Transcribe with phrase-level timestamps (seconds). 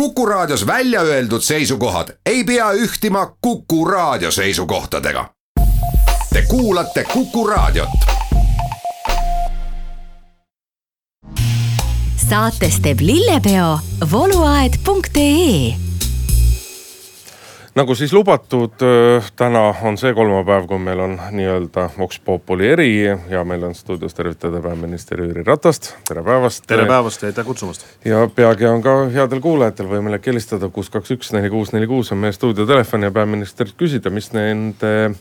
[0.00, 5.30] Kuku Raadios välja öeldud seisukohad ei pea ühtima Kuku Raadio seisukohtadega.
[6.32, 7.88] Te kuulate Kuku Raadiot.
[12.28, 13.78] saates teeb lillepeo
[14.12, 15.85] vooluaed.ee
[17.76, 18.80] nagu siis lubatud,
[19.36, 24.16] täna on see kolmapäev, kui meil on nii-öelda Vox Populi eri ja meil on stuudios
[24.16, 26.64] tervitada peaminister Jüri Ratast, tere päevast.
[26.66, 27.84] tere päevast ja aitäh kutsumast.
[28.04, 32.12] ja peagi on ka headel kuulajatel võimalik helistada kuus, kaks, üks, neli, kuus, neli, kuus
[32.12, 35.12] on meie stuudiotelefon ja peaministrilt küsida, mis nende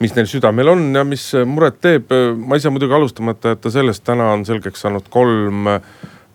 [0.00, 2.08] mis neil südamel on ja mis muret teeb.
[2.36, 5.68] ma ei saa muidugi alustamata jätta sellest, täna on selgeks saanud kolm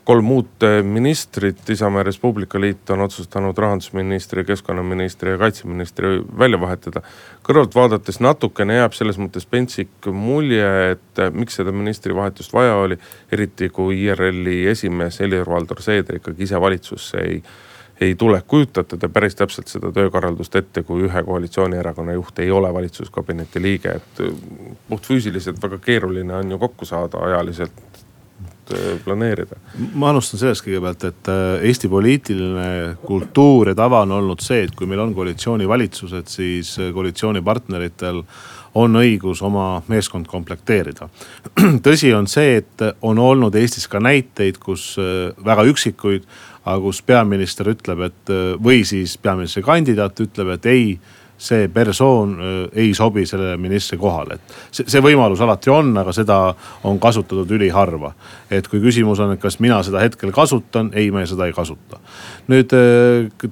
[0.05, 6.59] kolm uut ministrit, Isamaa ja Res Publica Liit on otsustanud rahandusministri, keskkonnaministri ja kaitseministri välja
[6.62, 7.02] vahetada.
[7.44, 12.98] kõrvalt vaadates natukene jääb selles mõttes pentsik mulje, et miks seda ministrivahetust vaja oli.
[13.31, 17.44] eriti kui IRL-i esimees Helir-Valdor Seeder ikkagi ise valitsusse ei,
[18.02, 18.44] ei tule.
[18.48, 23.90] kujutate te päris täpselt seda töökorraldust ette, kui ühe koalitsioonierakonna juht ei ole valitsuskabineti liige,
[23.90, 24.23] et
[24.90, 28.05] puhtfüüsiliselt väga keeruline on ju kokku saada ajaliselt
[29.03, 29.58] planeerida?
[29.94, 32.67] ma alustan sellest kõigepealt, et äh, Eesti poliitiline
[33.05, 38.22] kultuur ja tava on olnud see, et kui meil on koalitsioonivalitsused, siis äh, koalitsioonipartneritel
[38.75, 41.07] on õigus oma meeskond komplekteerida.
[41.85, 44.95] tõsi on see, et on olnud Eestis ka näiteid, kus
[45.45, 46.25] väga üksikuid,
[46.66, 50.89] aga kus peaminister ütleb, et või siis peaministrikandidaat ütleb, et ei
[51.38, 52.38] see persoon
[52.73, 56.38] ei sobi sellele ministri kohale, et see, see võimalus alati on, aga seda
[56.88, 58.14] on kasutatud üliharva.
[58.50, 62.00] et kui küsimus on, et kas mina seda hetkel kasutan, ei, me seda ei kasuta.
[62.47, 62.72] nüüd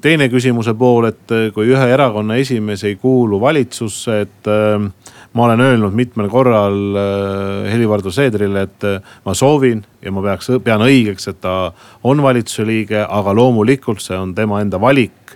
[0.02, 4.52] teine küsimuse pool, et kui ühe erakonna esimees ei kuulu valitsusse, et
[5.34, 6.78] ma olen öelnud mitmel korral
[7.68, 8.88] Helir-Valdor Seedrile, et
[9.26, 11.74] ma soovin ja ma peaks, pean õigeks, et ta
[12.04, 15.36] on valitsuse liige, aga loomulikult see on tema enda valik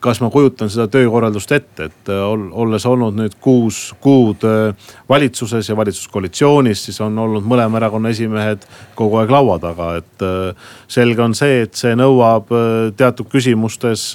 [0.00, 5.68] kas ma kujutan seda töökorraldust ette, et äh, olles olnud nüüd kuus kuud äh, valitsuses
[5.68, 8.62] ja valitsuskoalitsioonis, siis on olnud mõlema erakonna esimehed
[8.98, 10.14] kogu aeg laua taga, et.
[10.22, 12.48] Äh, selge on see, et see nõuab
[12.96, 14.06] teatud küsimustes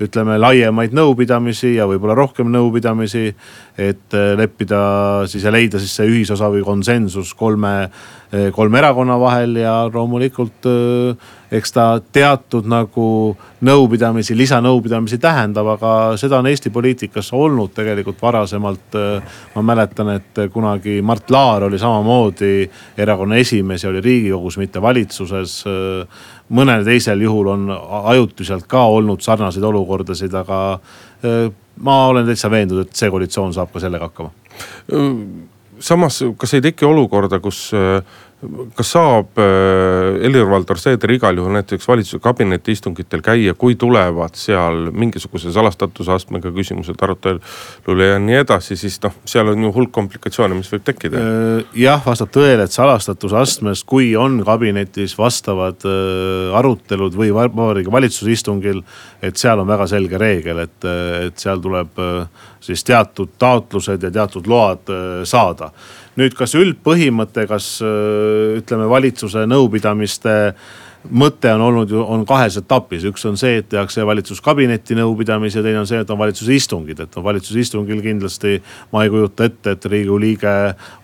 [0.00, 3.32] ütleme laiemaid nõupidamisi ja võib-olla rohkem nõupidamisi.
[3.80, 4.80] Et leppida
[5.30, 7.74] siis ja leida siis see ühisosa või konsensus kolme,
[8.52, 10.68] kolme erakonna vahel ja loomulikult
[11.50, 13.04] eks ta teatud nagu
[13.66, 18.98] nõupidamisi, lisanõupidamisi tähendab, aga seda on Eesti poliitikas olnud tegelikult varasemalt.
[19.54, 25.64] ma mäletan, et kunagi Mart Laar oli samamoodi erakonna esimees ja oli riigikogus, mitte valitsuses.
[26.50, 27.70] mõnel teisel juhul on
[28.04, 30.80] ajutiselt ka olnud sarnaseid olukordasid, aga
[31.80, 34.32] ma olen täitsa veendunud, et see koalitsioon saab ka sellega hakkama.
[35.80, 37.70] Samas, kas ei teki olukorda, kus
[38.76, 44.88] kas saab äh, Helir-Valdor Seeder igal juhul näiteks valitsuse kabineti istungitel käia, kui tulevad seal
[44.96, 50.56] mingisuguse salastatuse astmega küsimused arutelule ja nii edasi, siis noh, seal on ju hulk komplikatsioone,
[50.56, 51.20] mis võib tekkida.
[51.20, 57.92] Äh, jah, vastab tõele, et salastatuse astmes, kui on kabinetis vastavad äh, arutelud või Vabariigi
[57.92, 58.80] Valitsuse istungil.
[59.20, 60.84] et seal on väga selge reegel, et,
[61.26, 61.98] et seal tuleb
[62.64, 64.88] siis teatud taotlused ja teatud load
[65.28, 65.68] saada
[66.20, 70.36] nüüd, kas üldpõhimõte, kas ütleme valitsuse nõupidamiste
[71.08, 75.62] mõte on olnud ju, on kahes etapis, üks on see, et tehakse valitsuskabineti nõupidamis ja
[75.64, 78.60] teine on see, et on valitsuse istungid, et no valitsuse istungil kindlasti.
[78.92, 80.54] ma ei kujuta ette, et riigikogu liige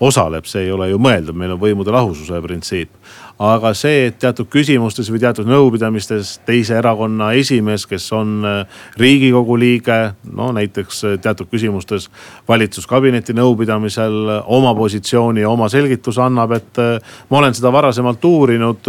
[0.01, 2.91] osaleb, see ei ole ju mõeldav, meil on võimude lahususe printsiip
[3.39, 9.59] aga see, et teatud küsimustes või teatud nõupidamistes teise erakonna esimees, kes on äh, riigikogu
[9.61, 9.99] liige,
[10.33, 12.09] no näiteks äh, teatud küsimustes
[12.49, 14.17] valitsuskabineti nõupidamisel
[14.57, 18.89] oma positsiooni ja oma selgituse annab, et äh, ma olen seda varasemalt uurinud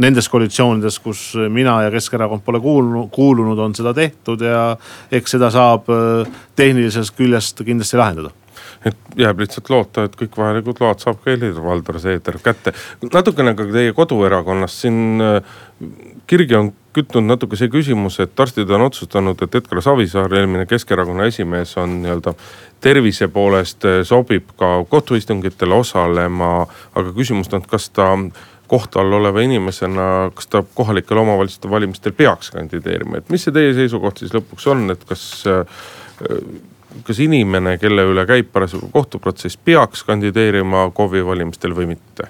[0.00, 4.74] nendes koalitsioonides, kus mina ja Keskerakond pole kuulnud, kuulunud, on seda tehtud ja
[5.12, 5.88] eks seda saab
[6.56, 8.34] tehnilisest küljest kindlasti lahendada
[8.84, 12.72] et jääb lihtsalt loota, et kõik vajalikud load saab ka Helir-Valdor Seeder kätte.
[13.12, 15.42] natukene ka teie koduerakonnast siin äh,
[16.26, 21.28] kirgi on kütnud natuke see küsimus, et arstid on otsustanud, et Edgar Savisaar, eelmine Keskerakonna
[21.30, 22.34] esimees on nii-öelda
[22.82, 26.66] tervise poolest äh, sobib ka kohtuistungitel osalema.
[26.94, 28.10] aga küsimus on, kas ta
[28.70, 33.72] kohtu all oleva inimesena, kas ta kohalikel omavalitsuste valimistel peaks kandideerima, et mis see teie
[33.74, 35.80] seisukoht siis lõpuks on, et kas äh,
[37.06, 42.24] kas inimene, kelle üle käib parasjagu kohtuprotsess, peaks kandideerima KOV-i valimistel või mitte?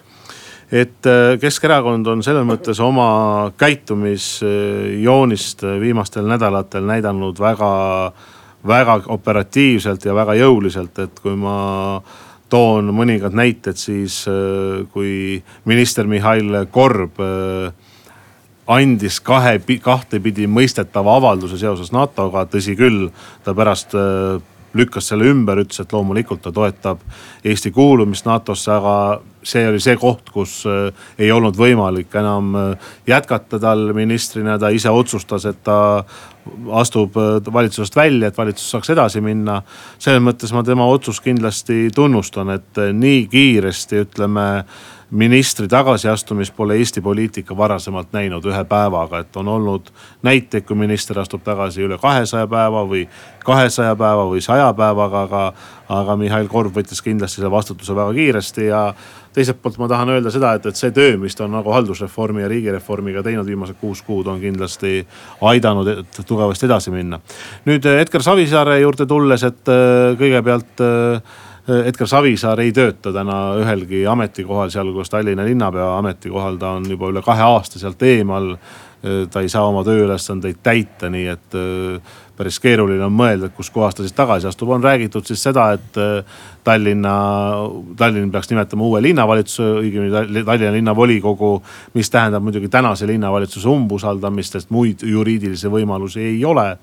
[0.71, 8.13] et äh, Keskerakond on selles mõttes oma käitumisjoonist viimastel nädalatel näidanud väga,
[8.69, 12.01] väga operatiivselt ja väga jõuliselt, et kui ma
[12.51, 14.35] toon mõningad näited, siis äh,
[14.95, 17.75] kui minister Mihhail Korb äh,
[18.71, 23.09] andis kahe, kahtepidi mõistetava avalduse seoses NATO-ga, tõsi küll,
[23.45, 23.97] ta pärast
[24.75, 27.03] lükkas selle ümber, ütles, et loomulikult ta toetab
[27.45, 28.95] Eesti kuulumist NATO-sse, aga
[29.43, 34.71] see oli see koht, kus äh, ei olnud võimalik enam äh, jätkata tal ministrina, ta
[34.75, 36.05] ise otsustas, et ta
[36.77, 39.63] astub äh, valitsusest välja, et valitsus saaks edasi minna.
[39.99, 44.49] selles mõttes ma tema otsust kindlasti tunnustan, et nii kiiresti ütleme
[45.11, 49.91] ministri tagasiastumist pole Eesti poliitika varasemalt näinud ühe päevaga, et on olnud
[50.23, 53.09] näiteid, kui minister astub tagasi üle kahesaja päeva või
[53.45, 55.53] kahesaja päeva või saja päevaga, aga.
[55.91, 58.83] aga Mihhail Korb võttis kindlasti selle vastutuse väga kiiresti ja
[59.35, 62.45] teiselt poolt ma tahan öelda seda, et, et see töö, mis ta on nagu haldusreformi
[62.45, 65.01] ja riigireformiga teinud viimased kuus kuud, on kindlasti
[65.51, 65.91] aidanud
[66.27, 67.19] tugevasti edasi minna.
[67.67, 74.05] nüüd Edgar Savisaare juurde tulles, et äh, kõigepealt äh, Edgar Savisaar ei tööta täna ühelgi
[74.09, 78.57] ametikohal, sealhulgas Tallinna linnapea ametikohal, ta on juba üle kahe aasta sealt eemal.
[79.31, 81.55] ta ei saa oma tööülesandeid täita, nii et
[82.41, 86.01] päris keeruline on mõelda, et kuskohast ta siis tagasi astub, on räägitud siis seda, et
[86.65, 87.13] Tallinna,
[87.97, 91.63] Tallinn peaks nimetama uue linnavalitsuse, õigemini Tallinna linnavolikogu.
[91.95, 96.77] mis tähendab muidugi tänase linnavalitsuse umbusaldamist, sest muid juriidilisi võimalusi ei ole.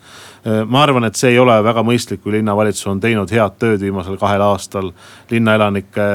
[0.68, 4.18] ma arvan, et see ei ole väga mõistlik, kui linnavalitsus on teinud head tööd viimasel
[4.18, 4.92] kahel aastal.
[5.30, 6.08] linnaelanike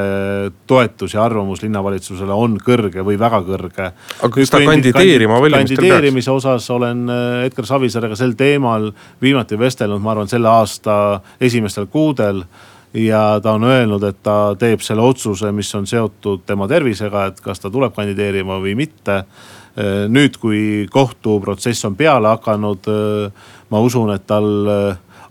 [0.66, 3.92] toetus ja arvamus linnavalitsusele on kõrge või väga kõrge.
[4.22, 5.88] aga kas ta kandideerima valimistel peaks?
[5.88, 8.92] kandideerimise osas olen äh, Edgar Savisaarega sel teemal
[9.32, 10.94] viimati vestelnud, ma arvan, selle aasta
[11.40, 12.44] esimestel kuudel
[12.94, 17.40] ja ta on öelnud, et ta teeb selle otsuse, mis on seotud tema tervisega, et
[17.40, 19.24] kas ta tuleb kandideerima või mitte.
[20.12, 22.88] nüüd, kui kohtuprotsess on peale hakanud,
[23.72, 24.68] ma usun, et tal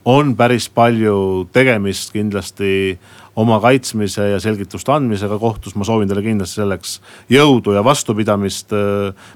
[0.05, 2.97] on päris palju tegemist kindlasti
[3.35, 5.75] oma kaitsmise ja selgituste andmisega kohtus.
[5.75, 6.97] ma soovin talle kindlasti selleks
[7.29, 8.71] jõudu ja vastupidamist.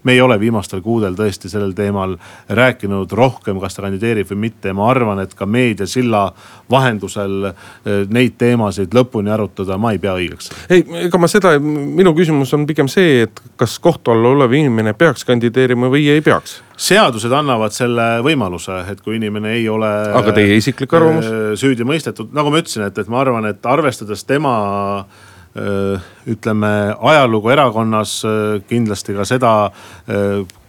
[0.03, 2.17] me ei ole viimastel kuudel tõesti sellel teemal
[2.49, 6.33] rääkinud rohkem, kas ta kandideerib või mitte ma arvan, et ka meediasilla
[6.71, 10.51] vahendusel eh, neid teemasid lõpuni arutada ma ei pea õigeks.
[10.69, 14.93] ei, ega ma seda, minu küsimus on pigem see, et kas kohtu all olev inimene
[14.93, 19.91] peaks kandideerima või ei peaks seadused annavad selle võimaluse, et kui inimene ei ole.
[20.15, 21.29] aga teie isiklik arvamus?
[21.29, 24.57] Äh, süüdi mõistetud, nagu ma ütlesin, et, et ma arvan, et arvestades tema
[24.99, 29.55] äh, ütleme ajalugu erakonnas, äh, kindlasti ka seda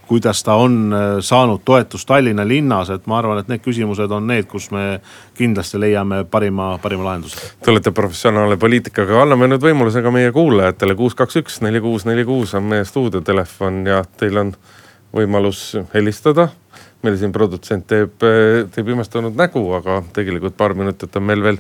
[0.06, 4.46] kuidas ta on saanud toetust Tallinna linnas, et ma arvan, et need küsimused on need,
[4.46, 5.00] kus me
[5.34, 7.48] kindlasti leiame parima, parima lahenduse.
[7.58, 11.82] Te olete professionaalne poliitik, aga anname nüüd võimaluse ka meie kuulajatele, kuus, kaks, üks, neli,
[11.82, 14.54] kuus, neli, kuus on meie stuudiotelefon ja teil on
[15.14, 16.48] võimalus helistada.
[17.02, 18.16] meil siin produtsent teeb,
[18.74, 21.58] teeb imestunud nägu, aga tegelikult paar minutit on meil veel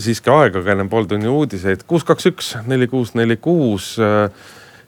[0.00, 1.84] siiski aega, aga enne pooltunni uudiseid.
[1.86, 3.96] kuus, kaks, üks, neli, kuus, neli, kuus.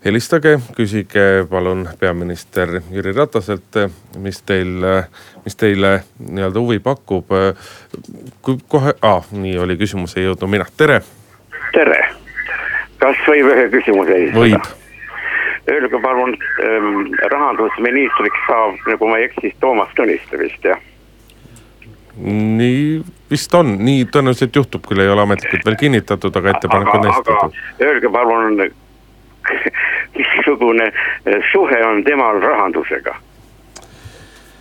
[0.05, 3.79] helistage, küsige palun peaminister Jüri Rataselt,
[4.23, 4.85] mis teil,
[5.45, 7.31] mis teile nii-öelda huvi pakub.
[8.43, 11.01] kui kohe ah,, nii oli küsimus, ei jõudnud mina, tere.
[11.73, 12.03] tere,
[12.99, 14.43] kas võib ühe küsimuse esitada?
[14.43, 14.86] võib
[15.71, 20.83] öelge palun ähm,, rahandusministriks saab, nagu ma ei eksi, Toomas Tõniste vist jah?
[22.17, 27.09] nii vist on, nii tõenäoliselt juhtub, küll ei ole ametlikult veel kinnitatud, aga ettepanek on
[27.11, 27.59] esitatud.
[27.85, 28.63] Öelge palun,
[30.17, 33.19] missugune äh, suhe on temal rahandusega?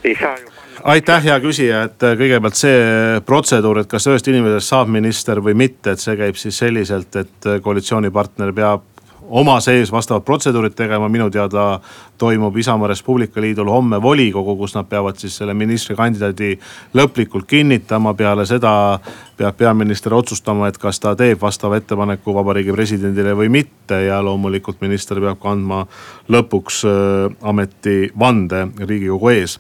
[0.04, 0.52] ei saa ju
[0.84, 2.82] aitäh, hea küsija, et äh, kõigepealt see
[3.26, 7.50] protseduur, et kas ühest inimesest saab minister või mitte, et see käib siis selliselt, et
[7.50, 8.84] äh, koalitsioonipartner peab
[9.30, 11.80] oma sees vastavad protseduurid tegema, minu teada
[12.18, 16.60] toimub Isamaa Res Publica Liidul homme volikogu, kus nad peavad siis selle ministrikandidaadi
[16.94, 18.14] lõplikult kinnitama.
[18.14, 19.00] peale seda
[19.38, 24.82] peab peaminister otsustama, et kas ta teeb vastava ettepaneku vabariigi presidendile või mitte ja loomulikult
[24.82, 25.86] minister peab ka andma
[26.30, 29.60] lõpuks äh, ametivande riigikogu ees.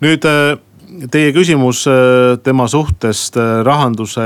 [0.00, 0.58] nüüd äh,
[1.10, 4.24] teie küsimus äh, tema suhtest äh, rahanduse,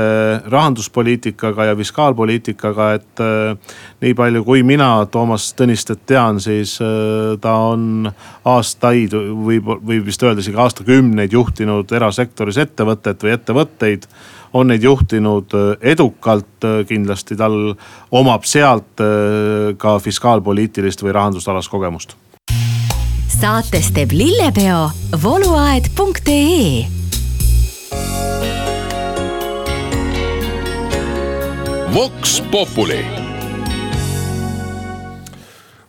[0.49, 6.77] rahanduspoliitikaga ja fiskaalpoliitikaga, et äh, nii palju kui mina Toomas Tõnistet tean, siis
[7.41, 8.07] ta on
[8.47, 14.07] aastaid või võib vist öelda isegi aastakümneid juhtinud erasektoris ettevõtet või ettevõtteid
[14.53, 17.75] on neid juhtinud edukalt, kindlasti tal
[18.15, 19.03] omab sealt
[19.77, 22.17] ka fiskaalpoliitilist või rahandusalast kogemust
[23.29, 24.89] saates teeb lillepeo
[25.23, 26.85] voluaed.ee
[31.93, 33.05] Vox Populi.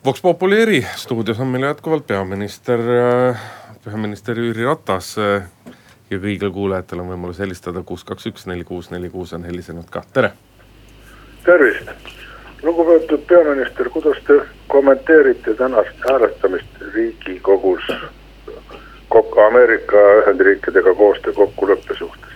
[0.05, 3.41] Vox Populi eri stuudios on meil jätkuvalt peaminister, äh,
[3.85, 5.19] peaminister Jüri Ratas.
[5.19, 5.43] Äh,
[6.11, 9.91] ja kõigil kuulajatel on võimalus helistada kuus, kaks, üks, neli, kuus, neli, kuus on helisenud
[9.91, 10.33] ka, tere.
[11.45, 11.93] tervist,
[12.63, 17.83] lugupeetud peaminister, kuidas te kommenteerite tänast hääletamist riigikogus
[19.09, 22.31] kokku Ameerika Ühendriikidega koostöökokkuleppe suhtes?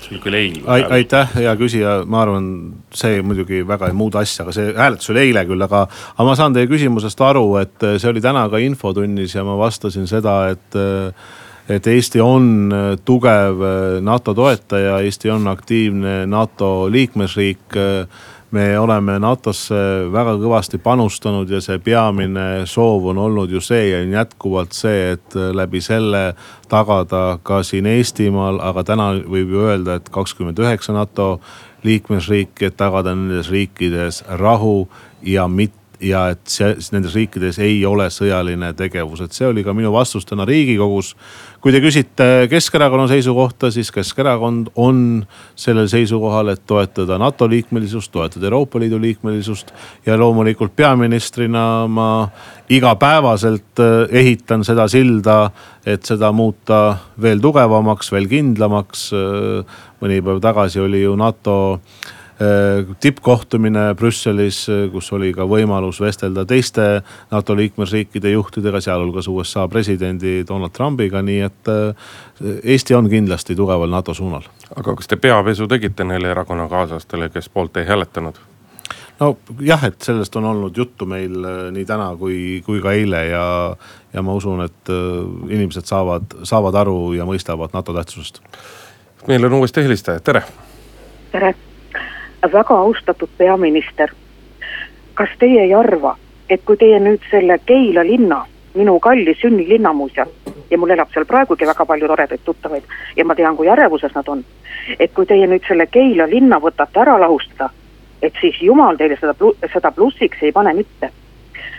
[0.00, 0.62] see oli küll eile.
[0.90, 2.46] aitäh, hea küsija, ma arvan,
[2.94, 5.84] see muidugi väga ei muuda asja, aga see hääletus oli eile küll, aga.
[6.14, 10.08] aga ma saan teie küsimusest aru, et see oli täna ka infotunnis ja ma vastasin
[10.10, 10.80] seda, et
[11.70, 12.72] et Eesti on
[13.06, 13.60] tugev
[14.02, 17.78] NATO toetaja, Eesti on aktiivne NATO liikmesriik
[18.50, 19.80] me oleme NATO-sse
[20.12, 25.12] väga kõvasti panustanud ja see peamine soov on olnud ju see ja on jätkuvalt see,
[25.14, 26.34] et läbi selle
[26.70, 31.40] tagada ka siin Eestimaal, aga täna võib ju öelda, et kakskümmend üheksa NATO
[31.86, 34.88] liikmesriiki, et tagada nendes riikides rahu
[35.22, 39.74] ja mitte ja et see, nendes riikides ei ole sõjaline tegevus, et see oli ka
[39.76, 41.14] minu vastus täna riigikogus
[41.60, 45.00] kui te küsite Keskerakonna seisukohta, siis Keskerakond on
[45.58, 49.72] sellel seisukohal, et toetada NATO liikmelisust, toetada Euroopa Liidu liikmelisust.
[50.06, 52.28] ja loomulikult peaministrina ma
[52.70, 55.50] igapäevaselt eh, ehitan seda silda,
[55.86, 59.10] et seda muuta veel tugevamaks, veel kindlamaks.
[59.12, 62.19] Eh, mõni päev tagasi oli ju NATO Äh,
[63.00, 70.40] tippkohtumine Brüsselis, äh, kus oli ka võimalus vestelda teiste NATO liikmesriikide juhtidega, sealhulgas USA presidendi
[70.48, 72.08] Donald Trumpiga, nii et äh,
[72.64, 74.48] Eesti on kindlasti tugeval NATO suunal.
[74.76, 78.40] aga kas te peapesu tegite neile erakonnakaaslastele, kes poolt ei hääletanud?
[79.20, 81.44] nojah, et sellest on olnud juttu meil
[81.76, 83.46] nii täna kui, kui ka eile ja,
[84.12, 84.92] ja ma usun, et
[85.50, 88.40] inimesed saavad, saavad aru ja mõistavad NATO tähtsusest.
[89.28, 90.42] meil on uuesti helistaja, tere.
[91.32, 91.52] tere
[92.42, 94.10] väga austatud peaminister.
[95.14, 96.16] kas teie ei arva,
[96.48, 100.28] et kui teie nüüd selle Keila linna, minu kalli sünnilinna muuseas
[100.70, 102.82] ja mul elab seal praegugi väga palju toredaid tuttavaid
[103.16, 104.44] ja ma tean, kui ärevuses nad on.
[104.98, 107.70] et kui teie nüüd selle Keila linna võtate ära lahustada,
[108.22, 109.34] et siis jumal teile seda,
[109.72, 111.10] seda plussiks ei pane mitte.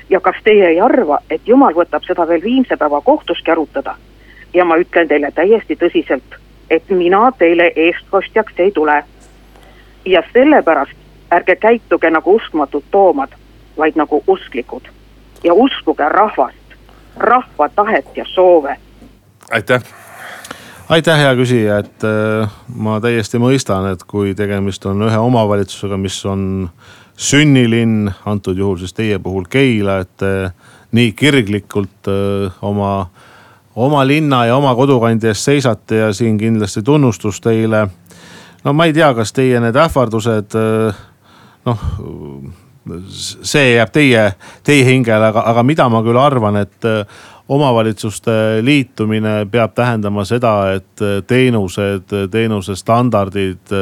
[0.10, 3.96] ja kas teie ei arva, et jumal võtab seda veel viimse päeva kohtuski arutada?
[4.53, 6.38] ja ma ütlen teile täiesti tõsiselt,
[6.70, 9.03] et mina teile eestkostjaks ei tule
[10.05, 10.98] ja sellepärast
[11.31, 13.29] ärge käituge nagu uskmatud toomad,
[13.77, 14.89] vaid nagu usklikud.
[15.43, 16.75] Ja uskuge rahvast,
[17.17, 18.77] rahva tahet ja soove.
[19.51, 19.81] aitäh!
[20.91, 26.17] Aitäh, hea küsija, et äh, ma täiesti mõistan, et kui tegemist on ühe omavalitsusega, mis
[26.27, 26.41] on
[27.15, 30.25] sünnilinn, antud juhul siis teie puhul Keila, et
[30.91, 33.08] nii kirglikult äh, oma,
[33.75, 37.86] oma linna ja oma kodukandi eest seisate ja siin kindlasti tunnustus teile
[38.63, 41.03] no ma ei tea, kas teie need ähvardused äh,
[41.65, 41.86] noh,
[43.13, 44.25] see jääb teie,
[44.65, 47.06] teie hingele, aga, aga mida ma küll arvan, et äh,
[47.51, 53.74] omavalitsuste liitumine peab tähendama seda, et äh, teenused, teenuse standardid,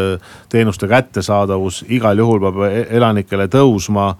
[0.49, 4.13] teenuste kättesaadavus igal juhul peab e-, elanikele tõusma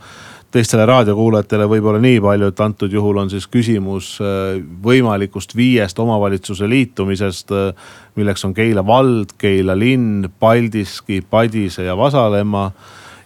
[0.51, 6.69] teistele raadiokuulajatele võib-olla nii palju, et antud juhul on siis küsimus äh, võimalikust viiest omavalitsuse
[6.69, 7.53] liitumisest.
[7.53, 12.69] Äh, milleks on Keila vald, Keila linn, Paldiski, Padise ja Vasalemma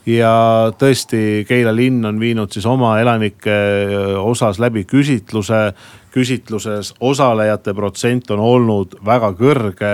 [0.10, 0.34] ja
[0.80, 5.74] tõesti, Keila linn on viinud siis oma elanike äh, osas läbi küsitluse.
[6.14, 9.94] küsitluses osalejate protsent on olnud väga kõrge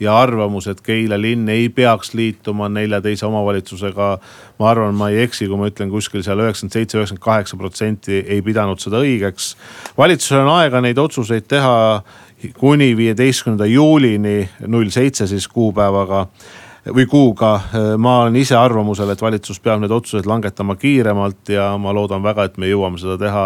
[0.00, 4.18] ja arvamus, et Keila linn ei peaks liituma nelja teise omavalitsusega.
[4.58, 8.24] ma arvan, ma ei eksi, kui ma ütlen kuskil seal üheksakümmend seitse, üheksakümmend kaheksa protsenti
[8.26, 9.54] ei pidanud seda õigeks.
[9.98, 12.02] valitsusel on aega neid otsuseid teha
[12.58, 16.26] kuni viieteistkümnenda juulini, null seitse siis kuupäevaga
[16.88, 17.60] või kuuga.
[17.98, 22.44] ma olen ise arvamusel, et valitsus peab need otsused langetama kiiremalt ja ma loodan väga,
[22.44, 23.44] et me jõuame seda teha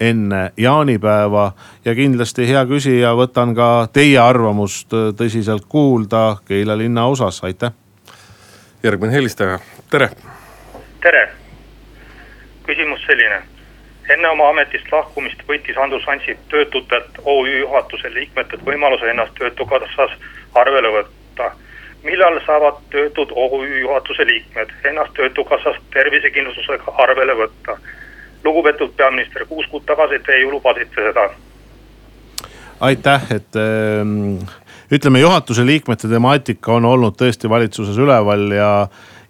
[0.00, 1.52] enne jaanipäeva.
[1.84, 7.72] ja kindlasti, hea küsija, võtan ka teie arvamust tõsiselt kuulda Keila linna osas, aitäh.
[8.82, 9.58] järgmine helistaja,
[9.90, 10.10] tere.
[11.00, 11.28] tere,
[12.66, 13.42] küsimus selline
[14.10, 20.16] enne oma ametist lahkumist võttis Andrus Ansip töötutelt OÜ juhatuse liikmetelt võimaluse ennast Töötukassas
[20.54, 21.52] arvele võtta
[22.02, 27.76] millal saavad töötud OÜ juhatuse liikmed ennast Töötukassast tervisekindlustusega arvele võtta?
[28.44, 31.28] Lugupeetud peaminister, kuus kuud tagasi te ju lubasite seda.
[32.80, 34.52] aitäh, et äh,
[34.92, 38.72] ütleme, juhatuse liikmete temaatika on olnud tõesti valitsuses üleval ja,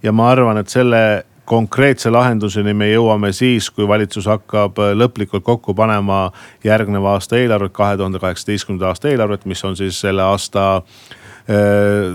[0.02, 5.75] ja ma arvan, et selle konkreetse lahenduseni me jõuame siis, kui valitsus hakkab lõplikult kokku
[5.75, 6.29] panema
[6.64, 11.20] järgneva aasta eelarvet, kahe tuhande kaheksateistkümnenda aasta eelarvet, mis on siis selle aasta äh, Äh,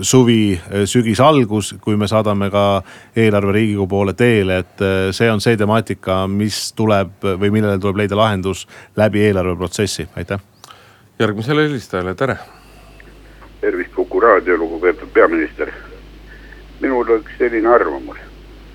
[0.02, 2.82] suvi, äh, sügis algus, kui me saadame ka
[3.16, 8.02] eelarve riigikogu poole teele, et äh, see on see temaatika, mis tuleb või millele tuleb
[8.02, 8.66] leida lahendus
[8.96, 10.40] läbi eelarveprotsessi, aitäh.
[11.18, 12.38] järgmisele helistajale, tere.
[13.60, 15.72] tervist, Kuku raadio, lugupeetud peaminister.
[16.80, 18.18] minul oleks selline arvamus,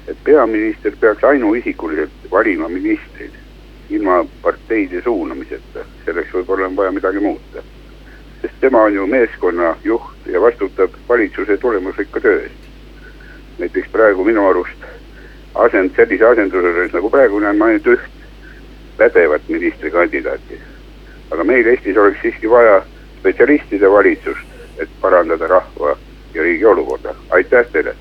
[0.08, 3.31] et peaminister peaks ainuisikuliselt valima ministreid
[3.89, 7.63] ilma parteide suunamiseta, selleks võib-olla on vaja midagi muuta
[8.42, 12.70] sest tema on ju meeskonna juht ja vastutab valitsuse tulemusrikka töö eest.
[13.60, 14.86] näiteks praegu minu arust
[15.56, 18.08] asend, sellise asenduse juures nagu praegu näen ma ainult üht
[18.98, 20.62] pädevat ministrikandidaati.
[21.32, 22.82] aga meil Eestis oleks siiski vaja
[23.20, 25.98] spetsialistide valitsust, et parandada rahva
[26.34, 27.96] ja riigi olukorda, aitäh teile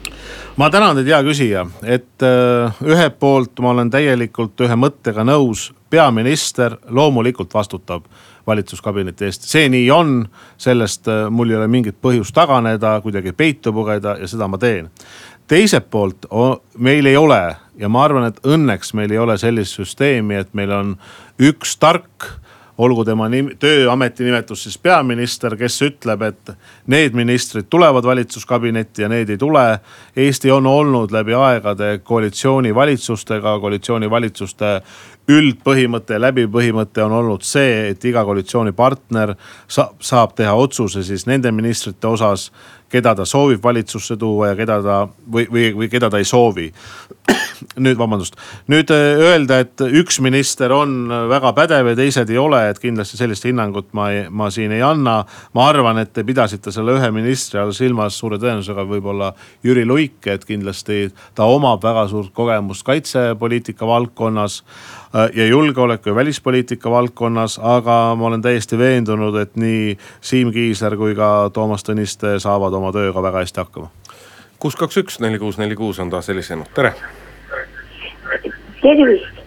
[0.57, 5.71] ma tänan teid, hea küsija, et äh, ühelt poolt ma olen täielikult ühe mõttega nõus,
[5.91, 8.05] peaminister loomulikult vastutab
[8.47, 10.15] valitsuskabineti eest, see nii on,
[10.61, 14.91] sellest äh, mul ei ole mingit põhjust taganeda, kuidagi peitu pugeda ja seda ma teen.
[15.51, 16.27] teiselt poolt
[16.79, 20.71] meil ei ole ja ma arvan, et õnneks meil ei ole sellist süsteemi, et meil
[20.71, 20.95] on
[21.41, 22.29] üks tark
[22.81, 26.53] olgu tema nim, tööameti nimetus siis peaminister, kes ütleb, et
[26.91, 29.65] need ministrid tulevad valitsuskabinetti ja need ei tule.
[30.17, 34.75] Eesti on olnud läbi aegade koalitsioonivalitsustega, koalitsioonivalitsuste
[35.31, 39.35] üldpõhimõte läbipõhimõte on olnud see, et iga koalitsioonipartner
[39.69, 42.49] saab, saab teha otsuse siis nende ministrite osas
[42.91, 46.71] keda ta soovib valitsusse tuua ja keda ta või, või, või keda ta ei soovi.
[47.85, 48.37] nüüd vabandust,
[48.71, 53.21] nüüd äh, öelda, et üks minister on väga pädev ja teised ei ole, et kindlasti
[53.21, 55.21] sellist hinnangut ma, ma siin ei anna.
[55.55, 59.33] ma arvan, et te pidasite selle ühe ministri all silmas suure tõenäosusega võib-olla
[59.67, 64.63] Jüri Luike, et kindlasti ta omab väga suurt kogemust kaitsepoliitika valdkonnas
[65.15, 70.95] Äh, ja julgeoleku ja välispoliitika valdkonnas, aga ma olen täiesti veendunud, et nii Siim Kiisler
[70.97, 73.91] kui ka Toomas Tõniste saavad oma tööga väga hästi hakkama.
[74.59, 76.95] kuus, kaks, üks, neli, kuus, neli, kuus on taas helisenud, tere.
[78.83, 79.41] Tervist,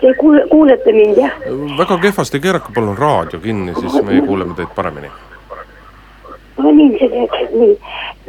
[0.00, 0.14] te
[0.50, 1.38] kuulete mind jah?
[1.78, 5.10] väga kehvasti, keerake palun raadio kinni, siis me kuuleme teid paremini.
[6.56, 7.78] panin selleks, nii,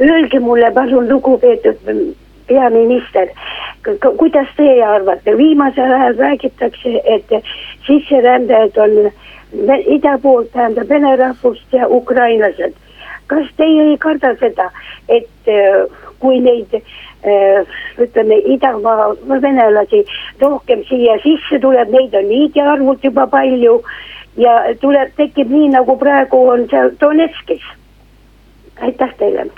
[0.00, 1.84] öelge mulle palun lugupeetud
[2.48, 3.28] peaminister,
[4.16, 7.32] kuidas teie arvate, viimasel ajal räägitakse, et
[7.86, 9.12] sisserändajad on
[9.86, 12.74] ida poolt, tähendab vene rahvust ja ukrainlased.
[13.28, 14.70] Kas teie ei karda seda,
[15.08, 15.84] et äh,
[16.18, 20.04] kui neid äh, ütleme idamaa venelasi
[20.40, 23.78] rohkem siia sisse tuleb, neid on niigi arvult juba palju
[24.38, 27.64] ja tuleb, tekib nii nagu praegu on seal Donetskis.
[28.80, 29.48] aitäh teile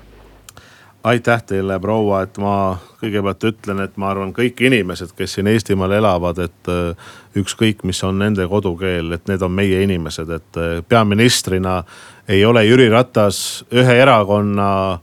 [1.04, 2.54] aitäh teile, proua, et ma
[3.00, 8.02] kõigepealt ütlen, et ma arvan, kõik inimesed, kes siin Eestimaal elavad, et äh, ükskõik, mis
[8.04, 11.80] on nende kodukeel, et need on meie inimesed, et peaministrina
[12.31, 15.01] ei ole Jüri Ratas ühe erakonna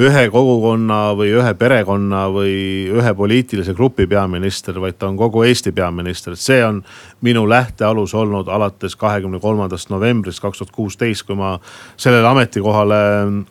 [0.00, 2.52] ühe kogukonna või ühe perekonna või
[2.94, 6.36] ühe poliitilise grupi peaminister, vaid ta on kogu Eesti peaminister.
[6.36, 6.82] see on
[7.20, 11.58] minu lähtealus olnud alates kahekümne kolmandast novembrist kaks tuhat kuusteist, kui ma
[11.96, 13.02] sellele ametikohale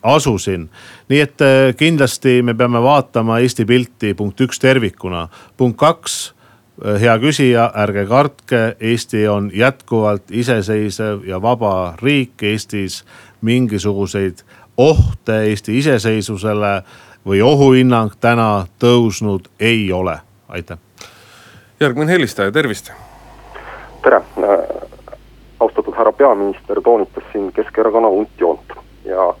[0.02, 0.68] asusin.
[1.08, 6.32] nii et eh, kindlasti me peame vaatama Eesti pilti punkt üks tervikuna, punkt kaks
[7.00, 13.04] hea küsija, ärge kartke, Eesti on jätkuvalt iseseisev ja vaba riik, Eestis
[13.40, 14.44] mingisuguseid
[14.76, 16.82] ohte Eesti iseseisvusele
[17.26, 20.16] või ohuhinnang täna tõusnud ei ole,
[20.48, 20.78] aitäh.
[21.80, 22.92] järgmine helistaja, tervist.
[24.02, 24.58] tere, äh,
[25.60, 28.72] austatud härra peaminister toonitas siin Keskerakonna untjoont
[29.04, 29.34] ja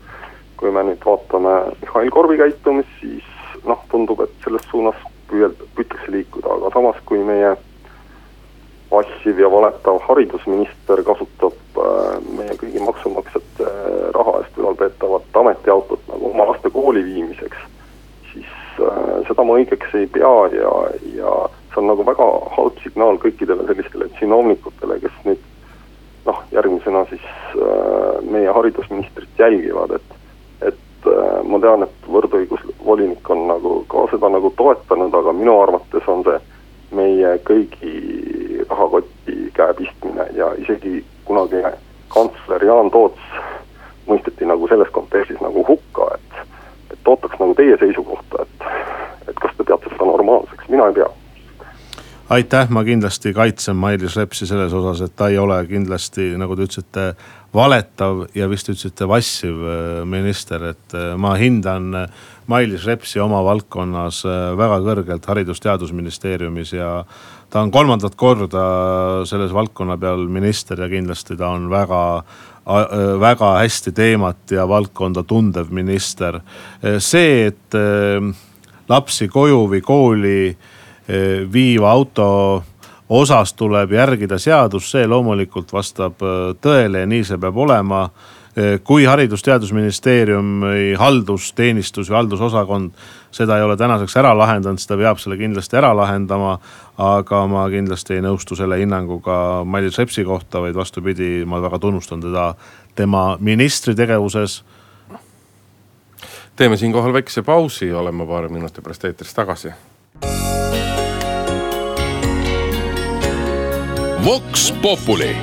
[0.56, 3.24] kui me nüüd vaatame Mihhail Korbi käitumist, siis
[3.64, 4.96] noh, tundub, et selles suunas
[5.30, 7.56] püüel-, püütakse liikuda, aga samas, kui meie
[8.90, 16.32] vassiv ja valetav haridusminister kasutab äh, meie kõigi maksumaksjate äh, raha eest ülalpeetavat ametiautot nagu
[16.32, 17.68] oma laste kooli viimiseks,
[18.32, 18.50] siis
[18.82, 20.74] äh, seda ma õigeks ei pea ja,
[21.14, 21.36] ja
[21.70, 25.46] see on nagu väga halb signaal kõikidele sellistele tsinovnikutele, kes nüüd
[26.26, 27.22] noh, järgmisena siis
[28.30, 30.19] meie haridusministrit jälgivad, et
[31.48, 36.38] ma tean, et võrdõigusvolinik on nagu ka seda nagu toetanud, aga minu arvates on see
[36.96, 41.72] meie kõigi rahakotti käe pistmine ja isegi kunagine
[42.10, 43.40] kantsler Jaan Toots
[44.08, 46.42] mõisteti nagu selles kontekstis nagu hukka, et,
[46.92, 48.68] et ootaks nagu teie seisukohta, et,
[49.28, 51.10] et kas te peate seda normaalseks, mina ei pea
[52.30, 56.66] aitäh, ma kindlasti kaitsen Mailis Repsi selles osas, et ta ei ole kindlasti, nagu te
[56.68, 57.06] ütlesite,
[57.54, 63.42] valetav ja vist ütlesite vassiv äh, minister, et äh, ma hindan äh, Mailis Repsi oma
[63.46, 64.24] valdkonnas
[64.58, 67.04] väga kõrgelt Haridus-Teadusministeeriumis ja
[67.50, 68.64] ta on kolmandat korda
[69.26, 72.00] selles valdkonna peal minister ja kindlasti ta on väga
[73.22, 76.40] väga hästi teemat ja valdkonda tundev minister.
[76.98, 77.78] see, et
[78.88, 80.42] lapsi koju või kooli
[81.52, 82.26] viiva auto
[83.10, 86.20] osas tuleb järgida seadust, see loomulikult vastab
[86.62, 88.10] tõele ja nii see peab olema.
[88.84, 92.90] kui Haridus-Teadusministeeriumi haldusteenistus või haldusosakond
[93.30, 96.58] seda ei ole tänaseks ära lahendanud, siis ta peab selle kindlasti ära lahendama.
[97.00, 102.20] aga ma kindlasti ei nõustu selle hinnanguga Mailis Repsi kohta, vaid vastupidi, ma väga tunnustan
[102.20, 102.54] teda
[102.94, 104.64] tema ministri tegevuses.
[106.56, 109.72] teeme siinkohal väikese pausi, oleme paari minuti pärast eetris tagasi.
[114.24, 115.36] Vox Populi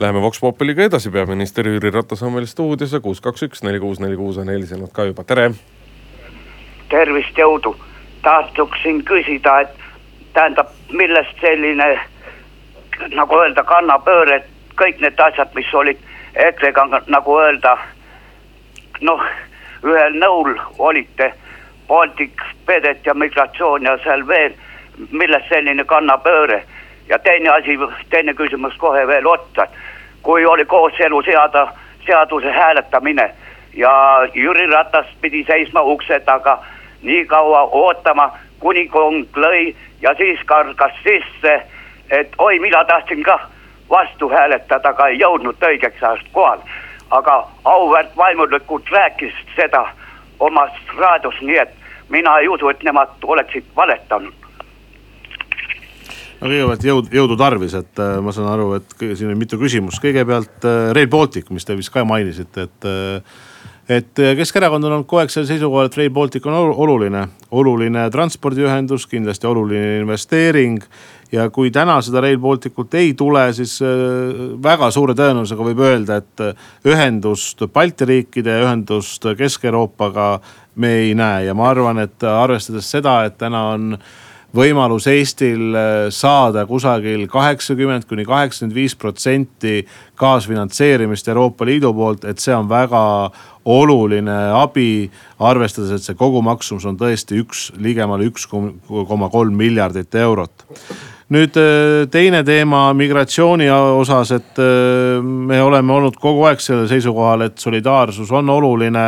[0.00, 3.80] Läheme Vox Popiliga edasi, peaminister Jüri Ratas on meil stuudios ja kuus, kaks, üks, neli,
[3.80, 5.50] kuus, neli, kuus on helisenud ka juba, tere.
[6.88, 7.72] tervist, jõudu.
[8.22, 9.72] tahtsuksin küsida, et
[10.36, 11.88] tähendab, millest selline
[13.16, 15.98] nagu öelda, kannapööre, et kõik need asjad, mis olid
[16.34, 17.78] EKRE-ga nagu öelda.
[19.00, 19.24] noh,
[19.84, 21.32] ühel nõul olite,
[21.88, 24.52] Baltic, Pedet ja migratsioon ja seal veel,
[25.10, 26.62] millest selline kannapööre?
[27.08, 27.78] Ja teine asi,
[28.10, 29.66] teine küsimus kohe veel otsa.
[30.22, 31.72] Kui oli kooseluseada,
[32.06, 33.30] seaduse hääletamine
[33.74, 33.92] ja
[34.34, 36.58] Jüri Ratas pidi seisma ukse taga
[37.02, 41.62] nii kaua ootama, kuni kong lõi ja siis kargas sisse,
[42.10, 43.38] et oi, mina tahtsin ka
[43.90, 46.62] vastu hääletada, aga ei jõudnud õigeks ajast kohale.
[47.10, 49.86] aga auväärt vaimulikud rääkisid seda
[50.40, 51.72] omas raadios, nii et
[52.08, 54.34] mina ei usu, et nemad oleksid valetanud
[56.40, 60.00] no kõigepealt jõud, jõudu tarvis, et äh, ma saan aru, et siin on mitu küsimust,
[60.02, 63.38] kõigepealt äh, Rail Baltic, mis te vist ka mainisite, et äh,.
[63.90, 69.08] et Keskerakond on olnud kogu aeg sellel seisukohal, et Rail Baltic on oluline, oluline transpordiühendus,
[69.10, 70.78] kindlasti oluline investeering.
[71.32, 73.80] ja kui täna seda Rail Baltic ut ei tule, siis
[74.62, 80.40] väga suure tõenäosusega võib öelda, et ühendust Balti riikide ühendust Kesk-Euroopaga
[80.76, 83.96] me ei näe ja ma arvan, et arvestades seda, et täna on
[84.56, 89.84] võimalus Eestil äh, saada kusagil kaheksakümmend kuni kaheksakümmend viis protsenti
[90.20, 93.02] kaasfinantseerimist Euroopa Liidu poolt, et see on väga
[93.64, 95.10] oluline abi.
[95.38, 100.66] arvestades, et see kogumaksumus on tõesti üks, ligemale üks koma kolm miljardit eurot
[101.30, 107.46] nüüd äh, teine teema migratsiooni osas, et äh, me oleme olnud kogu aeg sellel seisukohal,
[107.46, 109.06] et solidaarsus on oluline.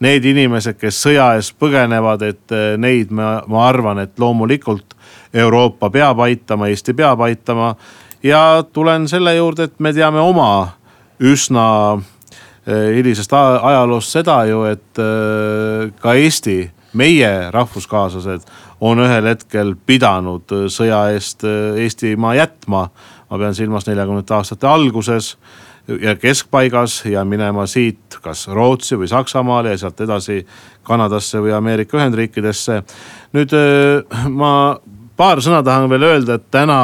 [0.00, 4.96] Need inimesed, kes sõja eest põgenevad, et äh, neid ma, ma arvan, et loomulikult
[5.34, 7.74] Euroopa peab aitama, Eesti peab aitama.
[8.22, 10.76] ja tulen selle juurde, et me teame oma
[11.20, 12.00] üsna
[12.66, 15.00] hilisest ajaloost seda ju, et
[16.00, 16.58] ka Eesti,
[16.92, 18.46] meie rahvuskaaslased
[18.80, 22.88] on ühel hetkel pidanud äh, sõja eest äh, Eestimaa jätma.
[23.30, 25.36] ma pean silmas neljakümnendate aastate alguses
[26.00, 30.46] ja keskpaigas ja minema siit kas Rootsi või Saksamaale ja sealt edasi
[30.82, 32.82] Kanadasse või Ameerika Ühendriikidesse.
[33.32, 34.78] nüüd äh, ma
[35.16, 36.80] paar sõna tahan veel öelda, et täna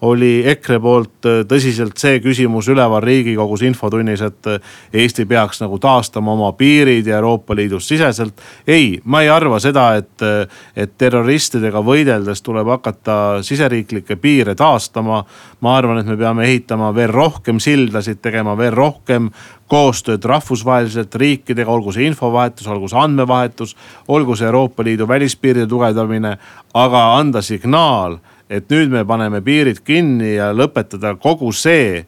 [0.00, 4.60] oli EKRE poolt äh, tõsiselt see küsimus üleval riigikogus infotunnis, et äh,
[5.02, 8.40] Eesti peaks nagu taastama oma piirid ja Euroopa Liidus siseselt.
[8.66, 15.24] ei, ma ei arva seda, et, äh, et terroristidega võideldes tuleb hakata siseriiklikke piire taastama.
[15.60, 19.30] ma arvan, et me peame ehitama veel rohkem sildasid, tegema veel rohkem
[19.66, 23.74] koostööd rahvusvaheliselt riikidega, olgu see infovahetus, olgu see andmevahetus,
[24.08, 26.36] olgu see Euroopa Liidu välispiiride tugevdamine,
[26.74, 32.06] aga anda signaal et nüüd me paneme piirid kinni ja lõpetada kogu see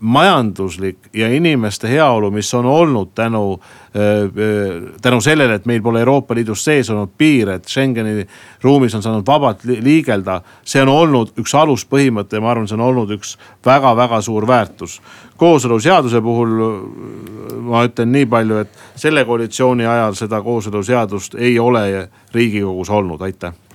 [0.00, 3.60] majanduslik ja inimeste heaolu, mis on olnud tänu,
[5.02, 8.26] tänu sellele, et meil pole Euroopa Liidus sees olnud piire, et Schengeni
[8.62, 10.40] ruumis on saanud vabalt liigelda.
[10.64, 15.00] see on olnud üks aluspõhimõte ja ma arvan, see on olnud üks väga-väga suur väärtus.
[15.36, 16.52] kooseluseaduse puhul
[17.60, 23.67] ma ütlen nii palju, et selle koalitsiooni ajal seda kooseluseadust ei ole riigikogus olnud, aitäh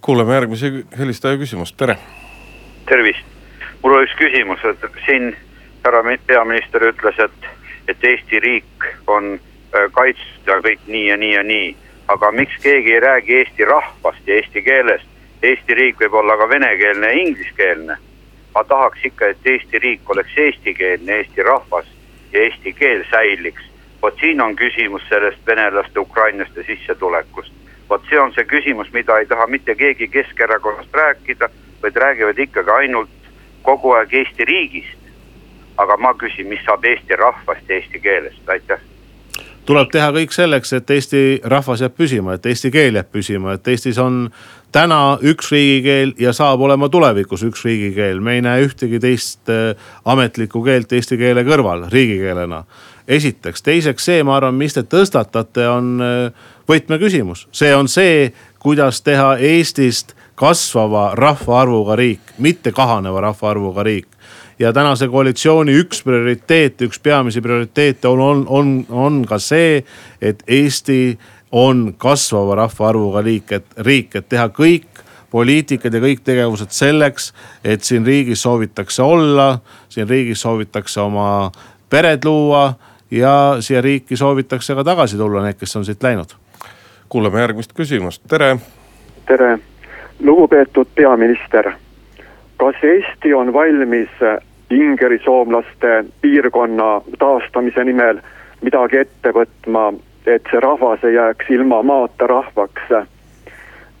[0.00, 1.96] kuulame järgmise helistaja küsimust, tere.
[2.88, 3.24] tervist,
[3.82, 5.34] mul on üks küsimus, et siin
[5.84, 7.48] härra peaminister ütles, et,
[7.88, 11.76] et Eesti riik on äh, kaitstud ja kõik nii ja nii ja nii.
[12.08, 15.06] aga miks keegi ei räägi eesti rahvast ja eesti keelest?
[15.42, 17.96] Eesti riik võib olla ka venekeelne ja ingliskeelne.
[18.54, 21.86] ma tahaks ikka, et Eesti riik oleks eestikeelne, eesti rahvas
[22.32, 23.62] ja eesti keel säiliks.
[24.02, 27.59] vot siin on küsimus sellest venelaste, ukrainlaste sissetulekust
[27.90, 31.48] vot see on see küsimus, mida ei taha mitte keegi Keskerakonnast rääkida,
[31.82, 33.10] vaid räägivad ikkagi ainult
[33.62, 34.96] kogu aeg Eesti riigist.
[35.80, 38.80] aga ma küsin, mis saab Eesti rahvast ja eesti keelest, aitäh
[39.70, 43.68] tuleb teha kõik selleks, et eesti rahvas jääb püsima, et eesti keel jääb püsima, et
[43.70, 44.24] Eestis on
[44.74, 48.20] täna üks riigikeel ja saab olema tulevikus üks riigikeel.
[48.20, 52.64] me ei näe ühtegi teist äh, ametlikku keelt eesti keele kõrval riigikeelena.
[53.08, 58.30] esiteks, teiseks see, ma arvan, mis te tõstatate, on äh, võtmeküsimus, see on see,
[58.62, 64.08] kuidas teha Eestist kasvava rahvaarvuga riik, mitte kahaneva rahvaarvuga riik
[64.60, 69.82] ja tänase koalitsiooni üks prioriteete, üks peamisi prioriteete on, on, on, on ka see,
[70.20, 71.18] et Eesti
[71.52, 77.30] on kasvava rahvaarvuga liik, et riik, et teha kõik poliitikad ja kõik tegevused selleks,
[77.64, 81.50] et siin riigis soovitakse olla, siin riigis soovitakse oma
[81.90, 82.74] pered luua
[83.10, 86.36] ja siia riiki soovitakse ka tagasi tulla, need, kes on siit läinud.
[87.10, 88.56] Kuulame järgmist küsimust, tere.
[89.26, 89.58] tere,
[90.22, 91.72] lugupeetud peaminister.
[92.56, 94.08] kas Eesti on valmis
[94.70, 98.20] ingerisoomlaste piirkonna taastamise nimel
[98.62, 99.92] midagi ette võtma,
[100.26, 102.92] et see rahvas ei jääks ilma maata rahvaks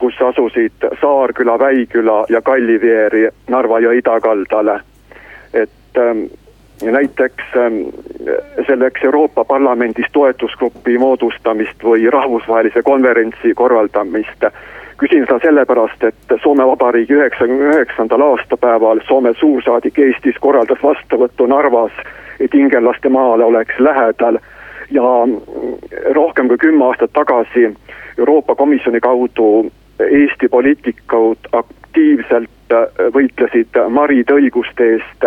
[0.00, 4.80] kus asusid Saarküla, Väiküla ja Kalliveeri Narva jõe idakaldale.
[5.52, 6.24] et ähm,
[6.82, 7.74] näiteks ähm,
[8.66, 14.44] selleks Euroopa Parlamendis toetusgrupi moodustamist või rahvusvahelise konverentsi korraldamist.
[15.00, 21.92] küsin seda sellepärast, et Soome Vabariigi üheksakümne üheksandal aastapäeval Soome suursaadik Eestis korraldas vastuvõttu Narvas,
[22.40, 24.38] et ingenlaste maale oleks lähedal
[24.90, 25.02] ja
[26.14, 27.76] rohkem kui kümme aastat tagasi
[28.18, 29.70] Euroopa Komisjoni kaudu
[30.10, 32.74] Eesti poliitikud aktiivselt
[33.14, 35.26] võitlesid maride õiguste eest.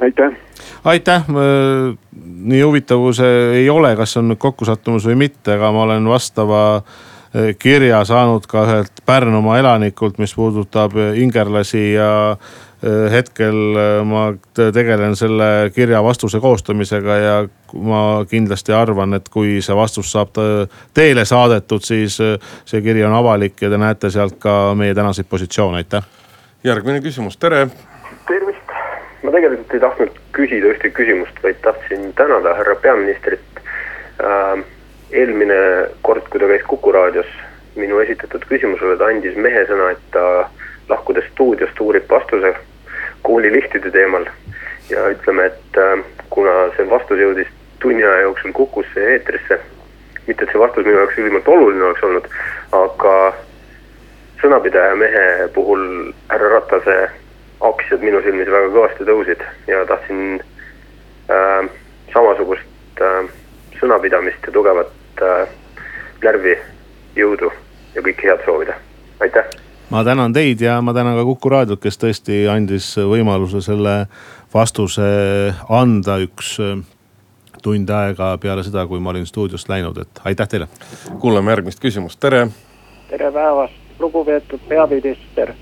[0.00, 0.32] Aitäh.
[0.84, 1.24] aitäh,
[2.22, 5.86] nii huvitav kui see ei ole, kas see on nüüd kokkusattumus või mitte, aga ma
[5.86, 12.12] olen vastava äh, kirja saanud ka ühelt Pärnumaa elanikult, mis puudutab ingerlasi ja
[12.82, 17.34] Äh, hetkel äh, ma tegelen selle kirja vastuse koostamisega ja
[17.78, 20.34] ma kindlasti arvan, et kui see vastus saab
[20.90, 22.34] teele saadetud, siis äh,
[22.66, 26.02] see kiri on avalik ja te näete sealt ka meie tänaseid positsioone, aitäh.
[26.64, 27.68] järgmine küsimus, tere.
[28.26, 28.61] tervist,
[29.22, 33.62] ma tegelikult ei tahtnud küsida ühtegi küsimust, vaid tahtsin tänada härra peaministrit
[34.20, 34.64] äh,.
[35.12, 35.54] eelmine
[36.02, 37.28] kord, kui ta käis Kuku raadios
[37.76, 40.48] minu esitatud küsimusele, ta andis mehesõna, et ta
[40.88, 42.54] lahkudes stuudiost uurib vastuse
[43.22, 44.26] koolilihtide teemal.
[44.90, 47.48] ja ütleme, et äh, kuna see vastus jõudis
[47.80, 49.60] tunni aja jooksul Kukusse eetrisse,
[50.26, 52.28] mitte et see vastus minu jaoks ülimalt oluline oleks olnud,
[52.76, 53.16] aga
[54.42, 56.96] sõnapidaja mehe puhul härra Ratase
[57.68, 60.40] aktsiad minu silmis väga kõvasti tõusid ja tahtsin
[61.30, 61.70] äh,
[62.12, 63.18] samasugust äh,
[63.80, 65.44] sõnapidamist ja tugevat äh,
[66.22, 66.56] närvi,
[67.16, 67.52] jõudu
[67.94, 68.78] ja kõike head soovida,
[69.20, 69.50] aitäh
[69.92, 74.06] ma tänan teid ja ma tänan ka Kuku raadiot, kes tõesti andis võimaluse selle
[74.54, 75.04] vastuse
[75.68, 76.80] anda üks äh,
[77.62, 80.68] tund aega peale seda, kui ma olin stuudiost läinud, et aitäh teile.
[81.20, 82.46] kuulame järgmist küsimust, tere.
[83.10, 85.54] tere päevast, lugupeetud peaminister.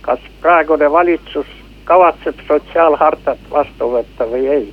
[0.00, 1.46] Kas praegune valitsus
[1.84, 4.72] kavatseb sotsiaalhartat vastu võtta või ei?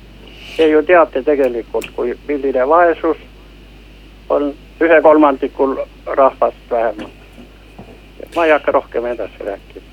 [0.56, 3.20] Te ju teate tegelikult, kui, milline vaesus
[4.28, 7.18] on ühe kolmandikul rahvast vähemalt
[8.36, 9.87] ma ei hakka rohkem edasi rääkima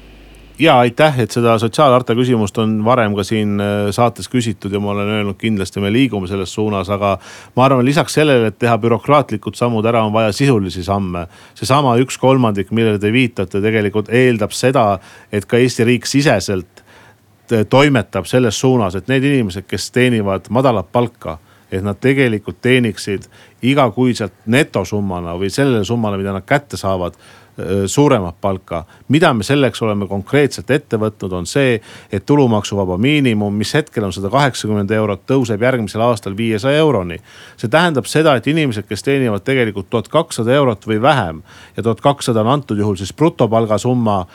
[0.60, 4.94] ja aitäh, et seda sotsiaalharta küsimust on varem ka siin äh, saates küsitud ja ma
[4.94, 7.18] olen öelnud, kindlasti me liigume selles suunas, aga.
[7.56, 11.28] ma arvan, lisaks sellele, et teha bürokraatlikud sammud ära, on vaja sisulisi samme.
[11.56, 15.00] seesama üks kolmandik, millele te viitate, tegelikult eeldab seda,
[15.32, 16.84] et ka Eesti riik siseselt
[17.52, 21.40] äh, toimetab selles suunas, et need inimesed, kes teenivad madalat palka
[21.72, 23.26] et nad tegelikult teeniksid
[23.66, 27.18] igakuiselt netosummana või sellele summale, mida nad kätte saavad
[27.88, 28.84] suuremat palka.
[29.08, 31.80] mida me selleks oleme konkreetselt ette võtnud, on see,
[32.12, 37.18] et tulumaksuvaba miinimum, mis hetkel on sada kaheksakümmend eurot, tõuseb järgmisel aastal viiesaja euroni.
[37.58, 41.44] see tähendab seda, et inimesed, kes teenivad tegelikult tuhat kakssada eurot või vähem
[41.78, 44.26] ja tuhat kakssada on antud juhul siis brutopalga summa.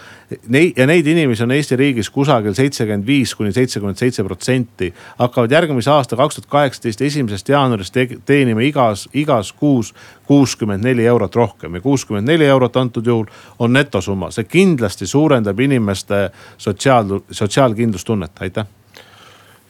[0.49, 4.95] Neid ja neid inimesi on Eesti riigis kusagil seitsekümmend viis kuni seitsekümmend seitse protsenti.
[5.19, 9.95] hakkavad järgmise aasta kaks tuhat kaheksateist esimesest jaanuarist teenima igas, igas kuus
[10.31, 13.10] kuuskümmend neli eurot rohkem ja kuuskümmend neli eurot antud juhul
[13.59, 14.31] on netosumma.
[14.31, 18.66] see kindlasti suurendab inimeste sotsiaal, sotsiaalkindlustunnet, aitäh.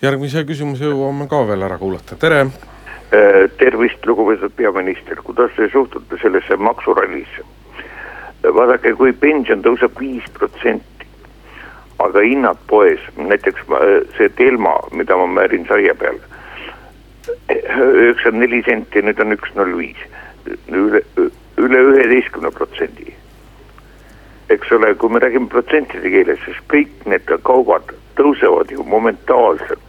[0.03, 2.41] järgmise küsimuse jõuame ka veel ära kuulata, tere.
[2.41, 7.47] Äh, tervist, lugupeetud peaminister, kuidas te suhtute sellesse maksurallisse?
[8.43, 11.07] vaadake, kui pension tõuseb viis protsenti,
[12.01, 13.67] aga hinnad poes, näiteks
[14.17, 16.17] see Telma, mida ma määrin saia peal,
[17.51, 20.01] üheksakümmend neli senti, nüüd on üks null viis
[20.69, 21.03] üle,
[21.59, 23.10] üle üheteistkümne protsendi.
[24.51, 29.87] Eks ole, kui me räägime protsentide keeles, siis kõik need kaubad tõusevad ju momentaalselt.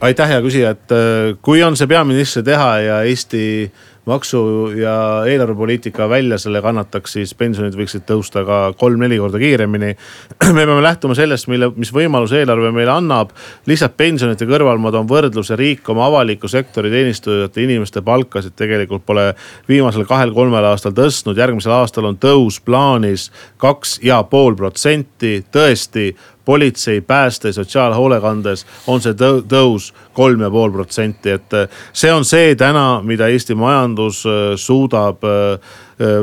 [0.00, 4.40] aitäh, hea küsija, et äh, kui on see peaministri teha ja Eesti äh, maksu
[4.76, 4.94] ja
[5.30, 9.92] eelarvepoliitika välja selle kannataks, siis pensionid võiksid tõusta ka kolm-neli korda kiiremini.
[10.56, 13.34] me peame lähtuma sellest, mille, mis võimaluse eelarve meile annab.
[13.70, 19.30] lihtsalt pensionite kõrval ma toon võrdluse, riik oma avaliku sektori teenistujate inimeste palkasid tegelikult pole
[19.68, 21.38] viimasel kahel-kolmel aastal tõstnud.
[21.38, 26.10] järgmisel aastal on tõus plaanis kaks ja pool protsenti, tõesti
[26.50, 32.26] politsei, pääste, sotsiaalhoolekandes on see tõ- tõus kolm ja pool protsenti, et äh, see on
[32.26, 35.70] see täna, mida Eesti majandus äh, suudab äh,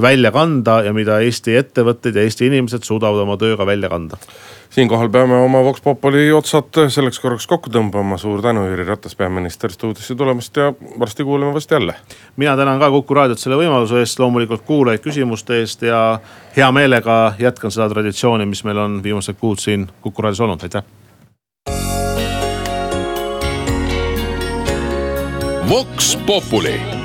[0.04, 4.20] välja kanda ja mida Eesti ettevõtted ja Eesti inimesed suudavad oma tööga välja kanda
[4.78, 8.18] siinkohal peame oma Vox Populi otsad selleks korraks kokku tõmbama.
[8.22, 11.96] suur tänu, Jüri Ratas, peaminister stuudiosse tulemast ja varsti kuuleme vast jälle.
[12.36, 16.20] mina tänan ka Kuku raadiot selle võimaluse eest, loomulikult kuulajaid küsimuste eest ja
[16.58, 20.84] hea meelega jätkan seda traditsiooni, mis meil on viimased kuud siin Kuku raadios olnud, aitäh.
[25.70, 26.97] Vox Populi